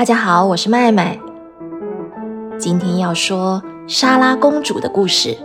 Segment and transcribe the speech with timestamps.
[0.00, 1.20] 大家好，我是麦麦。
[2.58, 5.36] 今天要说莎拉公主的故事。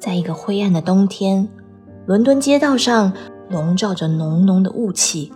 [0.00, 1.48] 在一个灰暗的冬天，
[2.06, 3.12] 伦敦街道上
[3.48, 5.32] 笼罩着浓浓的雾气，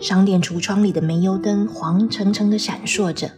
[0.00, 3.30] 商店橱窗里的煤油灯黄澄澄的闪烁着。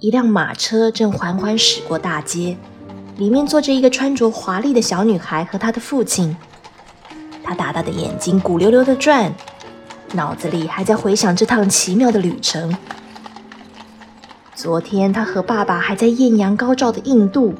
[0.00, 2.56] 一辆马车正缓缓驶过大街。
[3.16, 6.36] 里面坐着一个穿着华丽的小女孩和她的父亲，
[7.42, 9.32] 她大大的眼睛鼓溜溜的转，
[10.12, 12.76] 脑子里还在回想这趟奇妙的旅程。
[14.54, 17.54] 昨天她和爸爸还在艳阳高照的印度，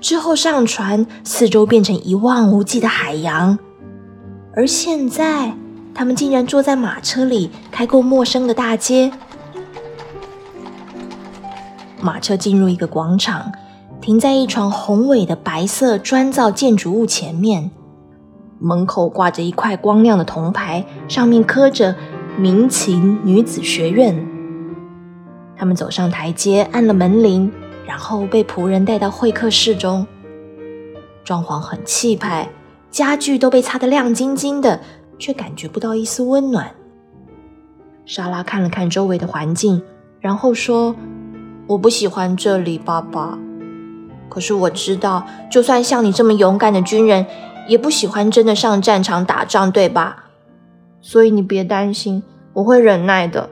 [0.00, 3.58] 之后上船，四周变成一望无际的海洋，
[4.54, 5.52] 而现在
[5.92, 9.12] 他们竟然坐在马车里开过陌生的大街。
[12.00, 13.50] 马车进入一个广场。
[14.02, 17.70] 停在一幢宏伟的白色砖造建筑物前面，
[18.58, 21.94] 门口挂着一块光亮的铜牌，上面刻着
[22.36, 24.12] “民情女子学院”。
[25.56, 27.48] 他们走上台阶，按了门铃，
[27.86, 30.04] 然后被仆人带到会客室中。
[31.22, 32.48] 装潢很气派，
[32.90, 34.80] 家具都被擦得亮晶晶的，
[35.16, 36.68] 却感觉不到一丝温暖。
[38.04, 39.80] 莎拉看了看周围的环境，
[40.18, 40.92] 然后说
[41.68, 43.38] ：“我不喜欢这里，爸爸。”
[44.32, 47.26] 可是我知道，就算像你这么勇敢的军人，
[47.68, 50.24] 也不喜欢真的上战场打仗，对吧？
[51.02, 52.22] 所以你别担心，
[52.54, 53.50] 我会忍耐的。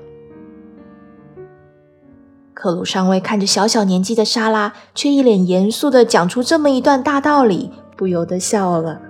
[2.54, 9.02] 克鲁上尉看着小小年纪的莎拉，却一脸严肃的讲出这么一段大道理，不由得笑了。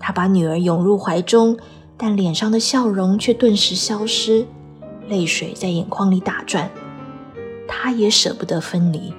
[0.00, 1.56] 他把女儿拥入怀中，
[1.96, 4.44] 但脸上的笑容却顿时消失，
[5.06, 6.68] 泪水在眼眶里打转。
[7.68, 9.14] 他也舍不得分离。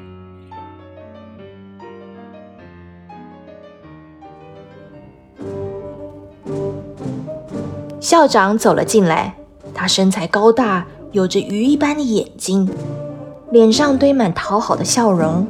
[8.06, 9.36] 校长走了进来，
[9.74, 12.70] 他身材高大，有着鱼一般的眼睛，
[13.50, 15.48] 脸上堆满讨好的笑容。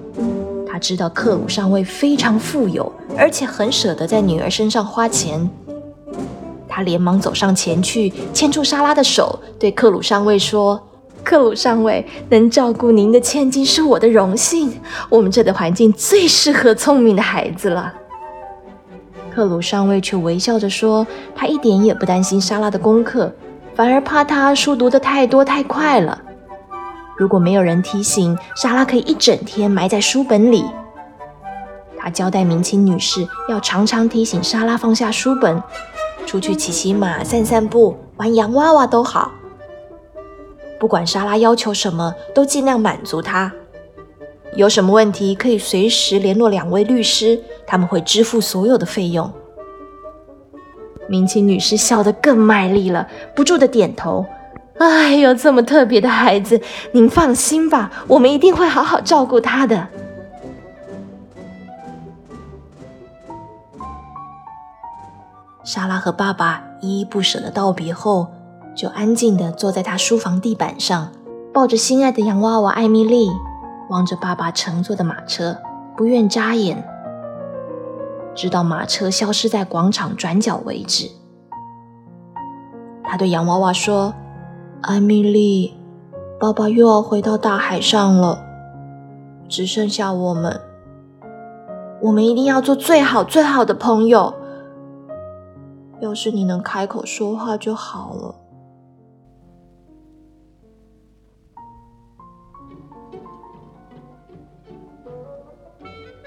[0.66, 5.50] 他知道克鲁上尉非常富有，而且很舍得在女儿身上花钱。
[6.66, 10.82] 他连忙走上前去，牵住莎拉的手，对克鲁上尉说
[11.26, 14.72] ：“克鲁上尉，能照顾您的千金是我的荣幸。
[15.10, 17.94] 我们这的环境最适合聪明的孩子了。”
[19.36, 23.30] 克鲁上尉却微笑着说：“他一点也不担心莎拉的功课，
[23.76, 26.22] 反而怕她书读得太多太快了。
[27.18, 30.64] 如果没有人提醒，莎拉可以一整天埋在书本里。
[31.98, 35.62] 他交代明清女士要常常提醒莎拉放下书本，
[36.26, 39.34] 出去骑骑马、散散步、玩洋娃娃都好。
[40.80, 43.52] 不管莎拉要求什么，都尽量满足她。”
[44.56, 47.38] 有什么问题可以随时联络两位律师，
[47.68, 49.32] 他们会支付所有的费用。
[51.08, 54.26] 明清女士笑得更卖力了，不住的点头。
[54.78, 56.60] 哎呦，这么特别的孩子，
[56.92, 59.88] 您放心吧，我们一定会好好照顾他的。
[65.64, 68.28] 莎拉和爸爸依依不舍的道别后，
[68.76, 71.12] 就安静的坐在他书房地板上，
[71.54, 73.30] 抱着心爱的洋娃娃艾米丽。
[73.90, 75.58] 望着爸爸乘坐的马车，
[75.96, 76.84] 不愿眨眼，
[78.36, 81.10] 直到马车消失在广场转角为止。
[83.04, 84.14] 他对洋娃娃说
[84.84, 85.74] ：“艾米丽，
[86.40, 88.44] 爸爸又要回到大海上了，
[89.48, 90.60] 只剩下我们。
[92.02, 94.34] 我们一定要做最好最好的朋友。
[96.02, 98.36] 要是你能开口说话就好了。”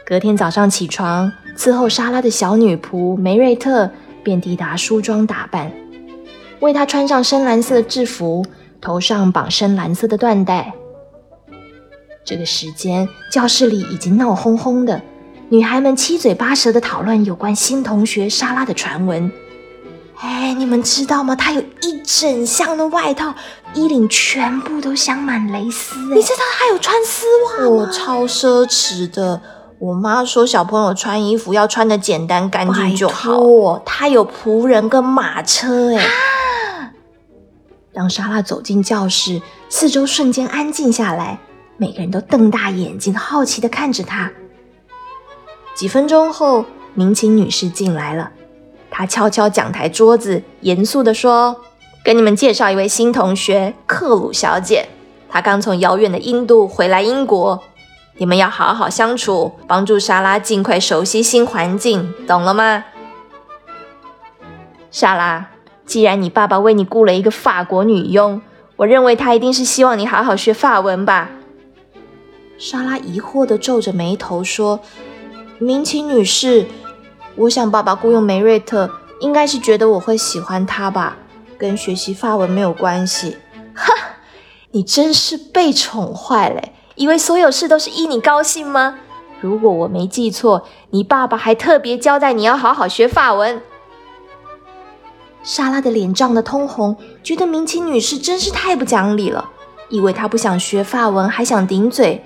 [0.09, 3.91] 隔天早上起床，伺候莎拉的小女仆梅瑞特
[4.25, 5.71] 便抵达梳妆打扮，
[6.61, 8.43] 为她穿上深蓝色的制服，
[8.81, 10.73] 头上绑深蓝色的缎带。
[12.25, 14.99] 这个时间，教室里已经闹哄哄的，
[15.51, 19.31] 女孩们七嘴八舌的讨论有关新同学莎拉的传闻。
[20.21, 21.37] 哎，你们知道吗？
[21.37, 23.35] 她有一整箱的外套，
[23.75, 25.99] 衣领全部都镶满蕾丝。
[26.15, 27.69] 你知道她有穿丝袜吗？
[27.69, 29.43] 我超奢侈的。
[29.81, 33.81] 我妈说，小朋友穿衣服要穿的简单干净就好。
[33.85, 36.93] 她有仆人跟马车，哎。
[37.93, 41.39] 当莎拉走进教室，四周瞬间安静下来，
[41.77, 44.31] 每个人都瞪大眼睛，好奇的看着她。
[45.77, 46.65] 几分钟后，
[46.95, 48.33] 明琴女士进来了，
[48.91, 51.57] 她敲敲讲台桌子，严肃的说
[52.03, 54.89] ：“跟你们介绍一位新同学，克鲁小姐。
[55.29, 57.63] 她刚从遥远的印度回来英国。”
[58.19, 62.85] 你们要好好相处，帮助莎拉尽快熟悉新环境，懂了吗？
[64.91, 65.51] 莎拉，
[65.87, 68.43] 既然你爸爸为你雇了一个法国女佣，
[68.77, 71.31] 我认为他一定是希望你好好学法文吧？
[72.59, 74.81] 莎拉疑惑地皱着眉头说
[75.61, 76.67] ：“明琴女士，
[77.37, 78.91] 我想爸爸雇佣梅瑞特，
[79.21, 81.17] 应该是觉得我会喜欢他吧，
[81.57, 83.37] 跟学习法文没有关系。”
[83.77, 83.95] 哈，
[84.73, 86.61] 你真是被宠坏了，
[86.99, 88.99] 以为所有事都是依你高兴吗？
[89.41, 93.63] 如果我没记错，你爸爸还特别交代你要好好学法文。
[95.45, 99.49] 莎拉的脸涨得通红，觉得明琴女士真是太不讲理了。
[99.89, 102.21] 以为她不想学法文，还想顶嘴。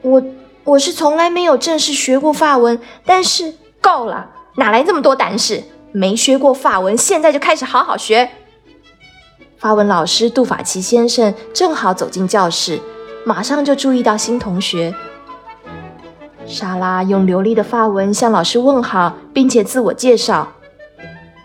[0.00, 0.22] 我
[0.64, 3.52] 我是从来没有正式学过法文，但是
[3.82, 5.62] 够了，哪来这么多胆识？
[5.92, 8.30] 没学过法文，现在就开始好好学。
[9.58, 12.80] 法文老师杜法奇先生正好走进教室，
[13.24, 14.94] 马上就注意到新同学。
[16.46, 20.52] 莎拉用流利的法文向老师问好，并且自我介绍。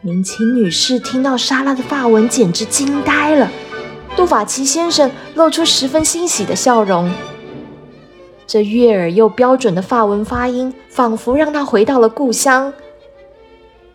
[0.01, 3.49] 明清女士听到莎拉的发文，简直惊呆了。
[4.15, 7.11] 杜法奇先生露出十分欣喜的笑容，
[8.47, 12.73] 这悦耳又标准的法文发音，仿佛让他回到了故乡。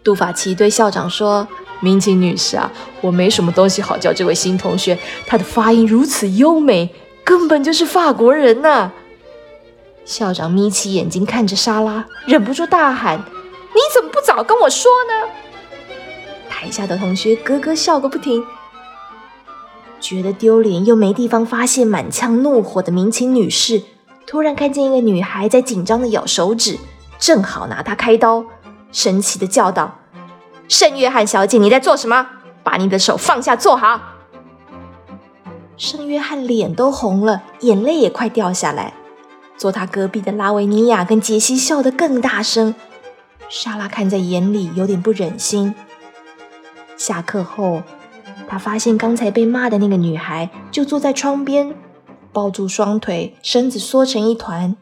[0.05, 1.47] 杜法奇对校长说
[1.81, 2.71] ：“明清女士啊，
[3.01, 4.97] 我没什么东西好教这位新同学，
[5.27, 6.93] 她的发音如此优美，
[7.25, 8.93] 根本就是法国人呐。”
[10.05, 13.19] 校长眯起眼睛看着莎拉，忍不住大喊
[13.73, 15.31] ：“你怎么不早跟我说呢？”
[16.51, 18.45] 台下的同学咯咯笑个不停，
[20.01, 23.83] 觉得丢脸又没地方发泄满腔怒火的明清女士，
[24.27, 26.79] 突然看见一个女孩在紧张的咬手指，
[27.19, 28.45] 正好拿她开刀，
[28.91, 29.99] 生气的叫道
[30.69, 32.27] ：“圣约翰小姐，你在做什么？
[32.65, 34.01] 把你的手放下，坐好。”
[35.77, 38.95] 圣约翰脸都红了，眼泪也快掉下来。
[39.57, 42.75] 坐他隔壁的拉维尼亚跟杰西笑得更大声，
[43.49, 45.75] 莎拉看在眼里，有点不忍心。
[46.97, 47.83] 下课后，
[48.49, 51.75] 他发现刚才被骂的那个女孩就坐在窗边，
[52.33, 54.77] 抱住双腿，身子缩成一团。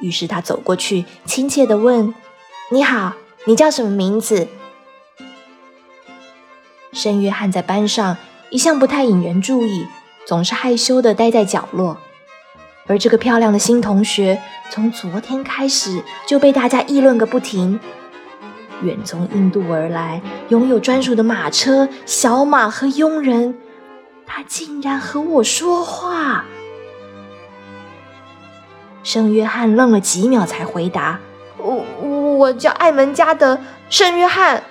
[0.00, 2.14] 于是他走过去，亲切地问
[2.70, 3.14] ：“你好，
[3.46, 4.48] 你叫什么名字？”
[6.92, 8.16] 圣约翰在班上
[8.50, 9.86] 一向不太引人注意，
[10.26, 11.96] 总是害羞地待在角落。
[12.86, 14.40] 而这个漂亮的新同学，
[14.70, 17.80] 从昨天开始就被大家议论个不停。
[18.82, 20.20] 远从印度而来，
[20.50, 23.56] 拥有专属的马车、小马和佣人，
[24.26, 26.44] 他竟然和我说话。
[29.02, 31.18] 圣约翰愣了几秒，才回答
[31.58, 31.84] ：“我
[32.36, 33.58] 我叫艾门加德，
[33.88, 34.62] 圣约翰。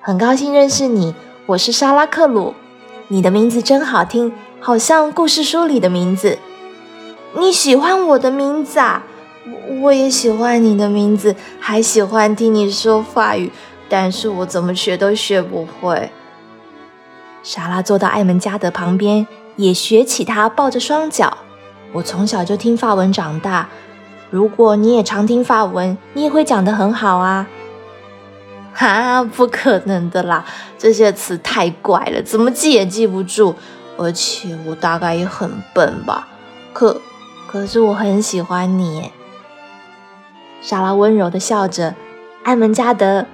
[0.00, 1.14] 很高兴认识你，
[1.46, 2.54] 我是沙拉克鲁。
[3.06, 6.40] 你的名字真好听，好像故事书里的名字。
[7.38, 9.04] 你喜欢我的名字啊？”
[9.80, 13.52] 我也喜欢你的名字，还喜欢听你说法语，
[13.88, 16.10] 但是我怎么学都学不会。
[17.44, 21.38] 莎拉坐到艾门加德旁边，也学起他，抱着双脚。
[21.92, 23.68] 我从小就听法文长大，
[24.30, 27.46] 如果你也常听法文，你也会讲得很好啊。
[28.76, 30.44] 哈，不可能的啦，
[30.78, 33.54] 这些词太怪了，怎么记也记不住，
[33.96, 36.28] 而且我大概也很笨吧。
[36.74, 37.00] 可，
[37.48, 39.10] 可是我很喜欢你。
[40.60, 41.94] 莎拉温柔的笑着，
[42.42, 43.24] 艾门加德，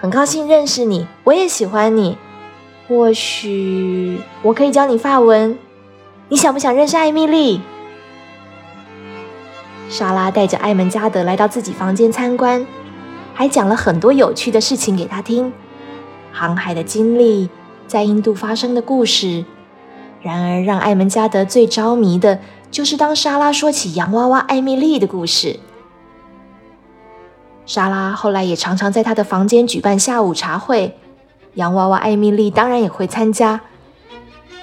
[0.00, 2.16] 很高兴认识你，我也喜欢你。
[2.88, 5.58] 或许我可以教你法文，
[6.30, 7.60] 你想不想认识艾米丽？
[9.90, 12.66] 莎拉带着艾门加德来到自己房间参观，
[13.38, 15.52] 还讲了很多有趣的事情给他听，
[16.32, 17.48] 航海的经历，
[17.86, 19.44] 在印度发生的故事。
[20.20, 22.40] 然而，让艾门加德最着迷的
[22.72, 25.60] 就是当莎拉说起洋娃娃艾米丽的故事。
[27.64, 30.98] 莎拉后来也常常在他的房间举办下午茶会，
[31.54, 33.60] 洋娃娃艾米丽当然也会参加。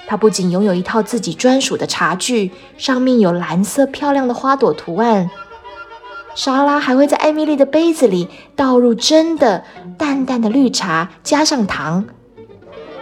[0.06, 5.30] 她不仅拥有一套自己专属的茶具，上面有蓝色漂亮的花朵图案。
[6.36, 9.64] 莎拉还会在艾米丽的杯子里倒入真的
[9.96, 12.04] 淡淡的绿茶，加上糖。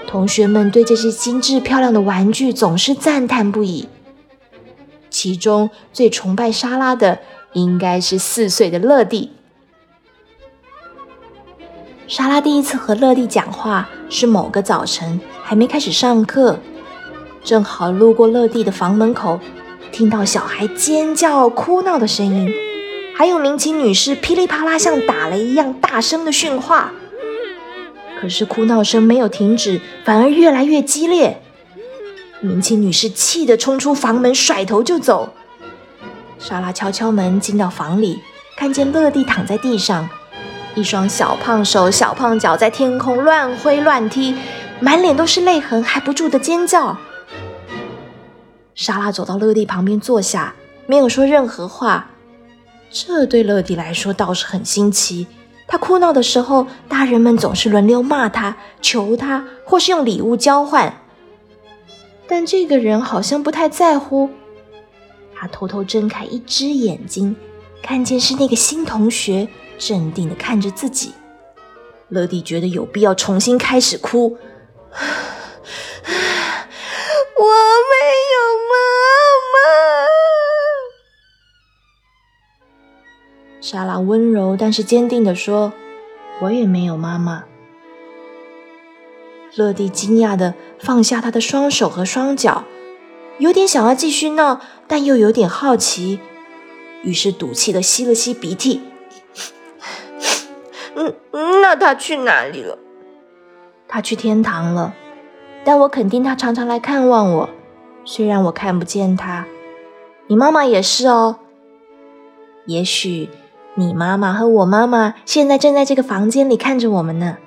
[0.06, 3.88] 同学们对这些精致漂亮的玩具总是赞叹不已。
[5.10, 7.18] 其中最崇拜莎拉的
[7.54, 9.32] 应该是四岁的乐蒂。
[12.06, 16.60] 莎拉第一次和乐蒂讲话是某个早晨，还没开始上课，
[17.42, 19.40] 正好路过乐蒂的房门口，
[19.90, 22.52] 听到小孩尖叫、哭闹的声音，
[23.16, 26.92] 还有明琴女士噼里啪啦像打雷一样大声的训话。
[28.20, 31.40] 可是哭闹声没有停止，反而越来越激烈。
[32.40, 35.32] 明琴女士气得冲出房门，甩头就走。
[36.38, 38.18] 莎拉敲敲门，进到房里，
[38.56, 40.08] 看见乐蒂躺在地上。
[40.74, 44.34] 一双小胖手、小胖脚在天空乱挥乱踢，
[44.80, 46.96] 满脸都是泪痕，还不住的尖叫。
[48.74, 50.54] 莎拉走到乐蒂旁边坐下，
[50.86, 52.10] 没有说任何话。
[52.96, 55.26] 这对乐蒂来说倒是很新奇。
[55.66, 61.02] 他哭闹的时候，大人们总是轮流骂他、求他，或是用礼物交换。
[62.28, 64.30] 但这个人好像不太在乎。
[65.34, 67.34] 他偷偷睁开一只眼睛，
[67.82, 71.12] 看见是那个新同学，镇定的看着自己。
[72.10, 74.38] 乐蒂觉得有必要重新开始哭。
[77.36, 77.96] 我没
[78.30, 78.38] 有
[78.70, 78.76] 妈
[79.50, 80.13] 妈。
[83.64, 85.72] 莎拉温柔但是坚定的说
[86.42, 87.44] ：“我也没有妈妈。”
[89.56, 92.64] 乐蒂惊讶的放下他的双手和双脚，
[93.38, 96.20] 有点想要继续闹，但又有点好奇，
[97.04, 98.82] 于是赌气的吸了吸鼻涕。
[100.94, 101.14] 嗯，
[101.62, 102.78] 那他去哪里了？
[103.88, 104.94] 他去天堂了。
[105.64, 107.48] 但我肯定他常常来看望我，
[108.04, 109.46] 虽然我看不见他。
[110.26, 111.36] 你妈妈也是哦。
[112.66, 113.30] 也许
[113.76, 117.38] 你妈妈和我妈妈现在正在这个房间里看着我们呢。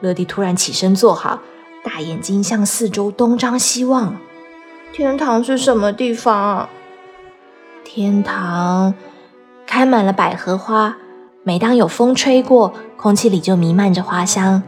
[0.00, 1.40] 乐蒂突然起身坐好，
[1.82, 4.16] 大眼睛向四周东张西望。
[4.92, 6.68] 天堂是什么地方？
[7.82, 8.94] 天堂
[9.66, 10.96] 开满了百合花，
[11.42, 14.62] 每当有风吹过，空气里就弥漫着花香。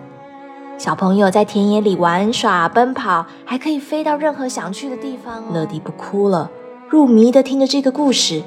[0.77, 5.53] 小朋友在田野里玩耍、奔跑，还可以飞到任何想去的地方。
[5.53, 6.51] 乐迪不哭了，
[6.89, 8.43] 入迷的听着这个故事，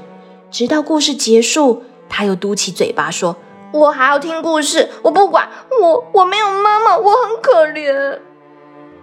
[0.49, 3.35] 直到故事结束，他又嘟起嘴巴说
[3.73, 5.47] ：“我还要听故事，我不管，
[5.81, 8.19] 我我没有妈妈，我很可怜。”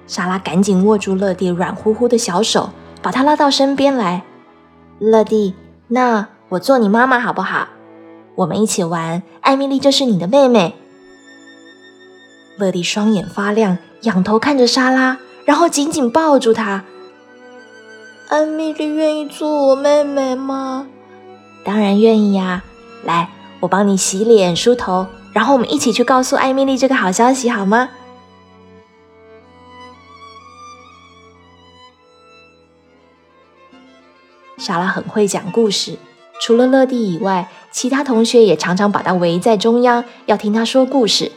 [0.06, 2.70] 莎拉赶紧握住乐蒂软乎乎的小手，
[3.02, 4.22] 把他拉到身边来。
[4.98, 5.54] 乐蒂，
[5.88, 7.68] 那我做你妈妈好不好？
[8.36, 10.74] 我们一起玩，艾米丽就是你的妹妹。
[12.56, 16.84] 乐蒂双眼发亮，仰头看着莎拉，然后紧紧抱住她。
[18.28, 20.86] 艾米丽愿意做我妹妹吗？
[21.64, 22.62] 当然愿意呀！
[23.04, 23.30] 来，
[23.60, 27.88] 我帮你洗脸、梳头，然后我们一起去告诉艾米丽这个好消息，好吗？
[34.58, 35.98] 莎拉很会讲故事，
[36.40, 41.32] 除了乐蒂以外，其他同学也常常把她围在中央，要听她说故事。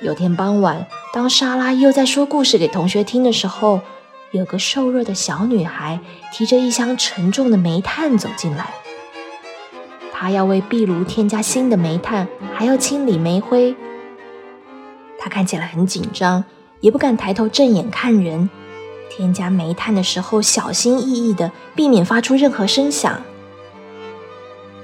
[0.00, 3.80] 有天傍晚，当莎拉又在说故事给同学听的时候，
[4.32, 6.00] 有个瘦弱的小女孩
[6.32, 8.74] 提着一箱沉重的煤炭走进来。
[10.22, 13.74] 她要为壁炉添加新的煤炭，还要清理煤灰。
[15.18, 16.44] 她看起来很紧张，
[16.78, 18.48] 也不敢抬头正眼看人。
[19.10, 23.20] 添加煤炭的时候，小心翼翼的，避免发出任何声响。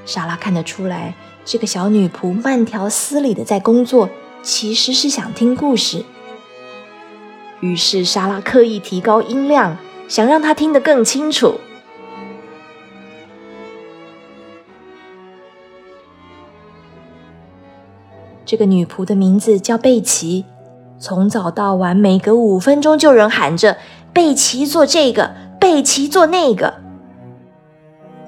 [0.05, 1.15] 莎拉看得出来，
[1.45, 4.11] 这个小女仆慢条斯理的在工作。
[4.43, 6.05] 其实是想听故事，
[7.61, 9.77] 于是莎拉刻意提高音量，
[10.09, 11.61] 想让她听得更清楚。
[18.49, 20.47] 这个女仆的名字叫贝奇，
[20.99, 23.77] 从早到晚，每隔五分钟就有人喊着
[24.15, 26.73] “贝奇做这个，贝奇做那个”。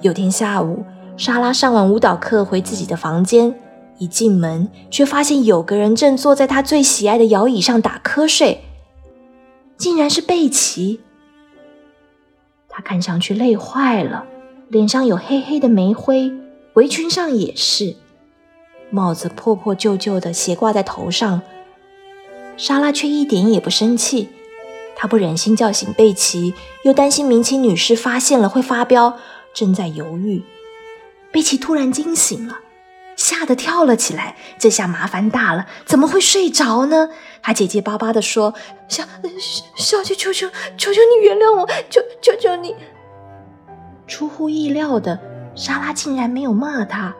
[0.02, 0.84] 有天下午，
[1.16, 3.54] 莎拉上完舞蹈课回自己的房间。
[3.96, 8.64] 一进门，却发现有个人正坐在她最喜爱的摇椅上打瞌睡，
[9.78, 11.00] 竟然是贝奇。
[12.68, 14.26] 他看上去累坏了，
[14.68, 16.30] 脸上有黑黑的煤灰，
[16.74, 17.96] 围裙上也是，
[18.90, 21.42] 帽子破破旧旧的斜挂在头上。
[22.56, 24.28] 莎拉却一点也不生气，
[24.94, 26.54] 她不忍心叫醒贝奇，
[26.84, 29.16] 又担心明清女士发现了会发飙，
[29.54, 30.42] 正在犹豫。
[31.32, 32.58] 贝奇突然惊醒了。
[33.16, 37.10] 吓得跳了起来，这下麻烦大了，怎么会睡着呢？
[37.42, 38.54] 他结结巴巴地说
[38.88, 39.04] ：“小
[39.76, 42.74] 小姐，求求求求你原谅我，求求求你。”
[44.08, 45.20] 出乎意料的，
[45.54, 47.14] 莎拉竟然没有骂他，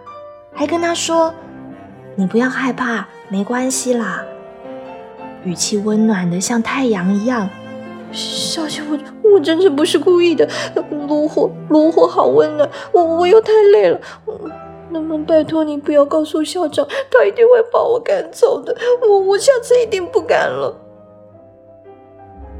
[0.54, 1.34] 还跟他说
[2.20, 4.22] ：“你不要害怕，没关系啦。”
[5.42, 7.48] 语气温暖的像太阳一样。
[8.12, 8.98] 小姐，我
[9.32, 10.46] 我真是不是故意的，
[11.08, 13.98] 炉火炉火好温暖，我我又太累了。
[14.90, 18.76] 能不能拜托你不要告诉校长，他一定会把我赶走的。
[19.00, 20.76] 我我下次一定不敢了。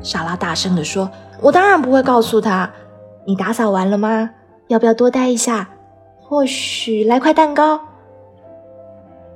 [0.00, 1.10] 莎拉大声的说
[1.42, 2.70] ：“我当然不会告诉他。
[3.26, 4.30] 你打扫完了吗？
[4.68, 5.68] 要不要多待一下？
[6.22, 7.78] 或许来块蛋糕。”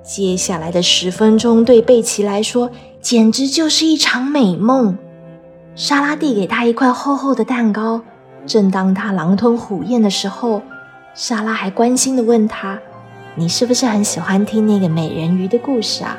[0.05, 2.71] 接下来的十分钟对贝奇来说
[3.01, 4.99] 简直就是一场美梦。
[5.75, 8.03] 莎拉递给他一块厚厚的蛋糕，
[8.47, 10.61] 正当他狼吞虎咽的时候。
[11.15, 12.79] 莎拉还关心地问他
[13.35, 16.19] ：“你是不是很喜欢听那个美人鱼的故事啊？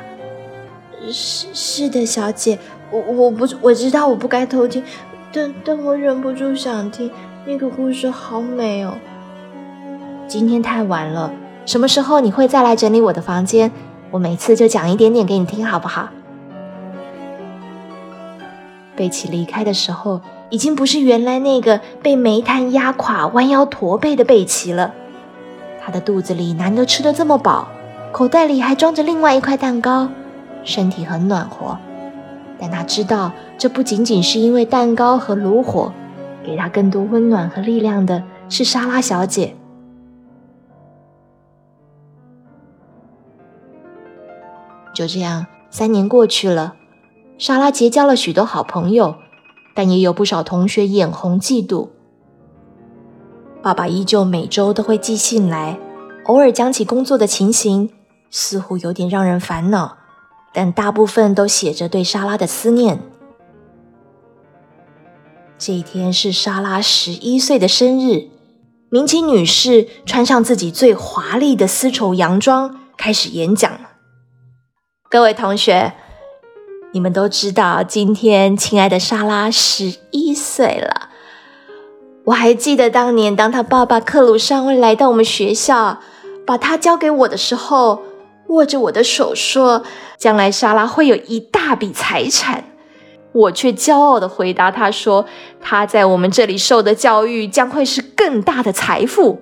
[1.12, 2.58] 是是的，小姐，
[2.90, 4.82] 我我不我知道我不该偷听，
[5.32, 7.08] 但但我忍不住想听
[7.46, 8.98] 那个故事，好美哦。
[10.26, 11.30] 今天太晚了，
[11.66, 13.72] 什么时候你会再来整理我的房间？
[14.12, 16.08] 我每次就讲一点点给你听，好不好？
[18.94, 24.94] 贝奇离开的时候，已经不是原来那个被煤炭压垮、弯腰驼背的贝奇了。
[25.84, 27.66] 他的肚子里难得吃得这么饱，
[28.12, 30.08] 口袋里还装着另外一块蛋糕，
[30.62, 31.76] 身体很暖和。
[32.60, 35.92] 但他知道，这不仅仅是因为蛋糕和炉火，
[36.44, 39.56] 给他更多温暖和力量的是莎拉小姐。
[44.96, 46.74] 就这样，三年过去了，
[47.36, 49.16] 莎拉结交了许多好朋友，
[49.74, 51.88] 但也有不少同学眼红嫉妒。
[53.62, 55.78] 爸爸依旧每周都会寄信来，
[56.24, 57.90] 偶尔讲起工作的情形，
[58.30, 59.98] 似乎有点让人烦恼，
[60.54, 63.02] 但大部分都写着对莎拉的思念。
[65.58, 68.30] 这一天是莎拉十一岁的生日，
[68.88, 73.70] 明清女士穿上自己最华丽的丝绸洋装，开始演讲。
[75.08, 75.92] 各位同学，
[76.90, 81.10] 你们都知道，今天亲爱的莎拉十一岁了。
[82.24, 86.00] 我还记得当年，当他爸爸克鲁上尉来到我们学校，
[86.44, 88.02] 把他交给我的时候，
[88.48, 89.84] 握着我的手说
[90.18, 92.64] ：“将来莎拉会有一大笔财产。”
[93.30, 95.24] 我却骄傲的回答他说
[95.62, 99.40] ：“他在我们这里受的教育将会是更大的财富。”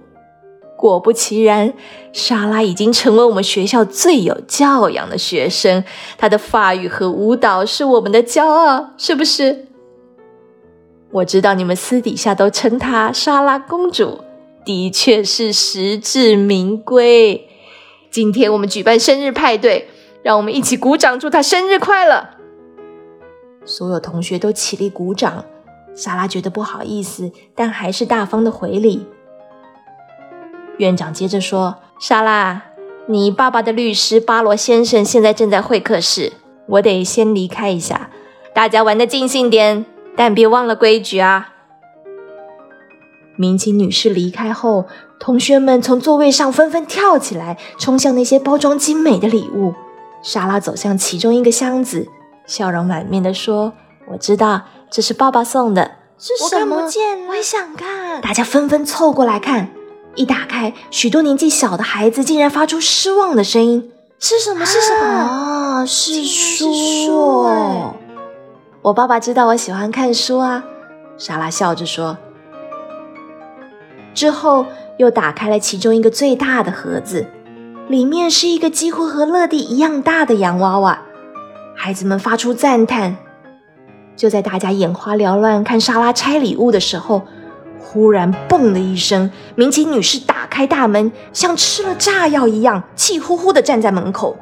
[0.84, 1.72] 果不其然，
[2.12, 5.82] 莎拉已经成为我们学校最有教养的学生。
[6.18, 9.66] 她的法语和舞蹈是我们的骄傲，是不是？
[11.10, 14.20] 我知道你们私底下都称她莎拉公主，
[14.62, 17.48] 的确是实至名归。
[18.10, 19.88] 今天我们举办生日派对，
[20.22, 22.28] 让我们一起鼓掌，祝她生日快乐！
[23.64, 25.46] 所有同学都起立鼓掌。
[25.94, 29.06] 莎拉觉得不好意思，但还是大方的回礼。
[30.78, 32.62] 院长接着说：“莎拉，
[33.06, 36.32] 你爸爸的律师巴罗先生现在正在会客室，
[36.66, 38.10] 我得先离开一下。
[38.54, 41.48] 大家玩的尽兴点。”但别忘了规矩啊！
[43.36, 44.84] 民警女士离开后，
[45.18, 49.74] 同学们从座位上纷纷跳起来，冲向那些包装精美的礼物。
[50.22, 52.06] 莎拉走向其中一个箱子，
[52.46, 53.72] 笑容满面地说
[54.12, 56.88] ：“我知道这是爸爸送的，是什么？
[57.28, 59.70] 我也想看。”大家纷纷凑过来看，
[60.14, 64.64] 一打开，许多年纪小的孩子竟然发出失望的声音：“是什么？
[64.64, 65.06] 是什么？
[65.06, 67.46] 啊，是书！”
[68.82, 70.64] 我爸爸知道我喜欢看书啊，
[71.16, 72.16] 莎拉笑着说。
[74.14, 74.66] 之后
[74.98, 77.26] 又打开了其中一个最大的盒子，
[77.88, 81.02] 里面是一个几乎和乐蒂一样大的洋娃娃。
[81.74, 83.16] 孩子们发出赞叹。
[84.16, 87.22] 就在大家眼花缭乱看莎拉拆礼物的时候，
[87.94, 94.36] 忽然“嘣”的一声，民警女士打开大门，像吃了炸药一样，气呼呼地站在门口。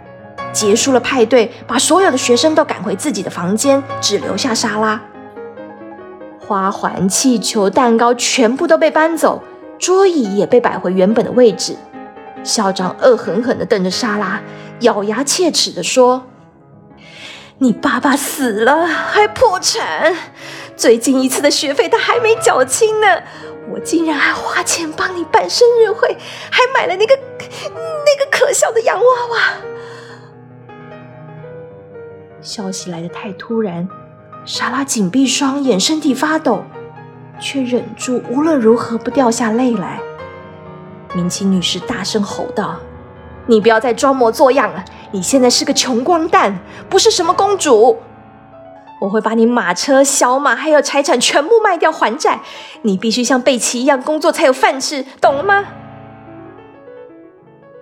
[0.55, 4.99] 结束了派对，把所有的学生都赶回自己的房间，只留下莎拉。
[6.41, 9.43] 花环、气球、蛋糕全部都被搬走，
[9.79, 11.77] 桌椅也被摆回原本的位置。
[12.43, 14.41] 校长恶狠狠地瞪着莎拉，
[14.81, 16.23] 咬牙切齿地说
[17.59, 20.15] ：“你爸爸死了还破产，
[20.77, 23.07] 最近一次的学费他还没缴清呢。
[23.71, 26.17] 我竟然还花钱帮你办生日会，
[26.51, 29.39] 还买了那个那个可笑的洋娃娃。”
[32.43, 33.89] 消息来得太突然，
[34.45, 36.65] 莎拉紧闭双眼，身体发抖，
[37.41, 40.01] 却忍住无论如何不掉下泪来。
[41.15, 42.81] 明清女士大声吼道
[43.47, 44.85] ：“你不要再装模作样了！
[45.13, 46.59] 你现在是个穷光蛋，
[46.89, 48.03] 不是什么公主。
[49.03, 52.41] 我会把你马车、小马还有财产全部卖掉还债。
[52.83, 55.65] 你必须像贝奇一样工作才有饭吃，懂了吗？”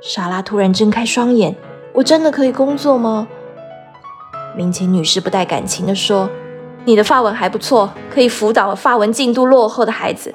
[0.01, 1.55] 莎拉突然睁开双眼
[1.93, 3.29] ：“我真的可以工作吗？”
[4.57, 6.31] 明琴女士不带感情地说
[6.87, 10.35] ：“你的发文还不错，可以辅导发文进度落后的孩子。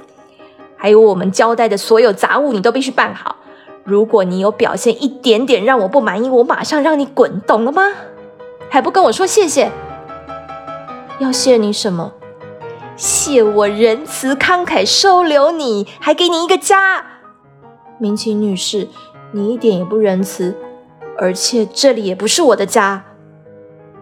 [0.78, 3.38] 还有我们交代的所有杂物，你都必须办好。
[3.84, 7.91] 如果你有表现一点点让我不满意，我马上让你滚，懂了吗？
[8.69, 9.71] 还不跟我说谢谢？
[11.19, 12.12] 要谢你什么？
[12.97, 17.06] 谢我仁慈慷慨收留你，还给你一个家。
[17.97, 18.89] 明琴女士，
[19.32, 20.58] 你一点也不仁慈，
[21.17, 23.06] 而且这里也不是我的家。”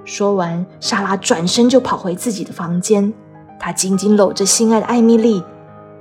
[0.03, 3.13] 说完，莎拉转身就跑回自己的房间。
[3.59, 5.43] 她紧紧搂着心爱的艾米丽，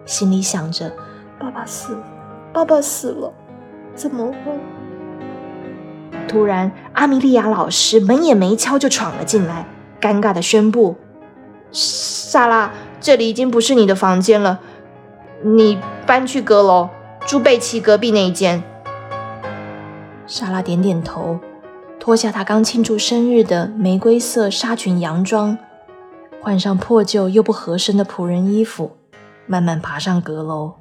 [0.06, 0.90] 心里想着
[1.38, 2.02] ：“爸爸死了，
[2.54, 3.30] 爸爸死了，
[3.94, 4.58] 怎么会？
[6.26, 9.66] 突然，阿米莉亚老师门也没敲就闯了进来，
[10.00, 10.96] 尴尬的宣布
[11.72, 14.60] ：“莎拉，这里已经不是你的房间了，
[15.42, 16.88] 你搬去阁楼，
[17.26, 18.62] 住贝奇隔壁那一间。”
[20.26, 21.40] 莎拉点点头，
[21.98, 25.58] 脱下她刚庆祝生日的玫瑰色纱裙洋装，
[26.40, 28.92] 换上破旧又不合身的仆人衣服，
[29.46, 30.74] 慢慢爬上阁楼。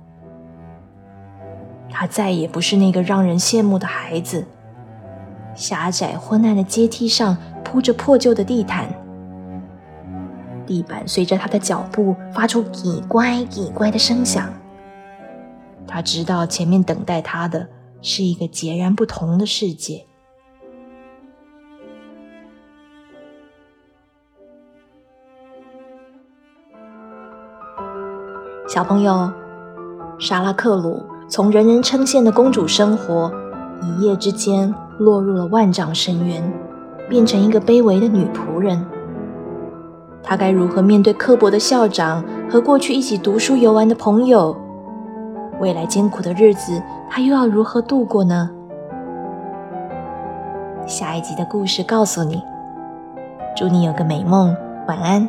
[1.90, 4.46] 她再也不是那个让人羡慕的孩子。
[5.54, 8.88] 狭窄昏暗的阶梯上铺着破旧的地毯，
[10.66, 14.52] 地板随着他的脚步发出“叽乖叽乖”的声响。
[15.88, 17.68] 他知道前面等待他的
[18.02, 20.06] 是一个截然不同的世界。
[28.68, 29.32] 小朋友，
[30.18, 33.32] 莎拉克鲁从人人称羡的公主生活，
[33.82, 34.74] 一夜之间。
[35.00, 36.54] 落入了万丈深渊，
[37.10, 38.86] 变成一个卑微的女仆人。
[40.32, 44.56] 他该如何面对刻薄的校长和过去一起读书游玩的朋友？
[45.60, 48.50] 未来艰苦的日子，他又要如何度过呢？
[50.88, 52.42] 下一集的故事告诉你。
[53.58, 54.56] 祝你有个美梦，
[54.88, 55.28] 晚安。